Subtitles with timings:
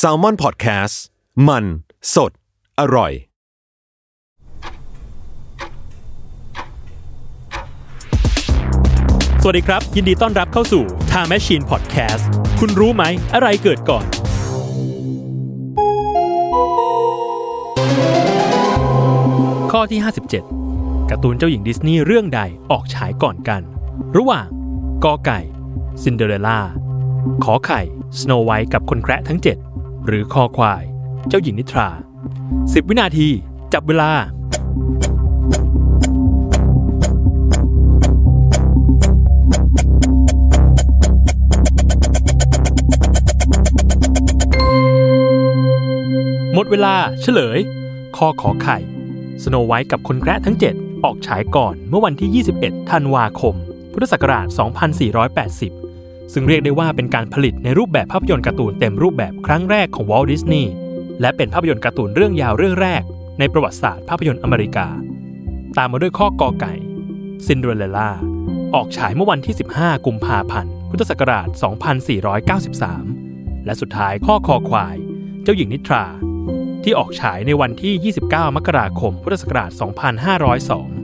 [0.00, 0.94] s a l ม o n PODCAST
[1.48, 1.64] มัน
[2.14, 2.32] สด
[2.80, 3.12] อร่อย
[9.42, 12.24] สวัสดีครับ ยินดีต้อนรับเข้าสู่ Time Machine Podcast
[12.60, 13.04] คุณรู้ไหม
[13.34, 14.04] อะไรเกิดก่อน
[19.72, 20.00] ข้อที่
[20.54, 22.40] 57การ์ตูนเจ้าหญิงดิสนีย์เรื่องใด
[22.70, 23.62] ออกฉายก่อนกัน
[24.16, 24.46] ระหว่าง
[25.04, 25.40] กอไก่
[26.02, 26.60] ซินเดอเรลล่า
[27.44, 27.82] ขอไข่
[28.20, 29.40] สโนไวท์กับคนแคระทั้ง
[29.72, 30.82] 7 หรือคอควาย
[31.28, 31.88] เจ้าหญิงนิทรา
[32.40, 33.28] 10 วินาที
[33.72, 34.10] จับเวลา
[46.54, 47.58] หมดเวลาเฉลย
[48.16, 48.78] ข้อขอไข่
[49.42, 53.54] สโนไวท์กับคนแคระทั้ง 7 ออกฉายก่อนเมื่อวันที่ 21 ธันวาคม
[53.92, 55.91] พุทธศักราช 2480
[56.32, 60.72] ซึ่งเรียกได้ว่าเป็นการผลิตในรูปแบบภาพยนตร์การ์ตูนเต็มรูปแบบครั้งแรกของวอลต์ดิสนีย์
[61.20, 63.02] และเป็นภาพยนตร์การ์ตูนเรื่องยาวเรื่องแรก
[63.38, 64.88] ในประวัติศาสตร์ภาพยนตร์อเมริกา
[65.76, 66.74] ตามมาด้วยข้อกอไก่
[67.46, 68.10] ซินเดอเรลล่า
[68.74, 71.48] ออกฉายเมื่อวันที่ 15 กุมภาพันธ์พุทธศักราช
[72.96, 74.96] 2493 และสุดท้ายข้อคอควาย
[75.42, 76.06] เจ้าหญิงนิทรา
[76.84, 81.01] ที่ออกฉายในวันที่ 29 มกราคม พุทธศักราช 2502